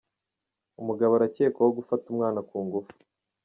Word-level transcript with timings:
Umugabo 0.81 1.11
Arakekwaho 1.15 1.71
gufata 1.79 2.05
umwana 2.11 2.39
ku 2.49 2.55
ngufu 2.65 2.95